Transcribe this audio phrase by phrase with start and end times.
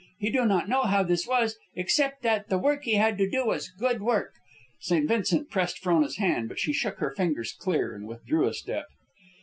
[0.17, 3.45] He do not know how this was, except that the work he had to do
[3.45, 4.33] was good work."
[4.79, 5.07] St.
[5.07, 8.87] Vincent pressed Frona's hand, but she shook her fingers clear and withdrew a step.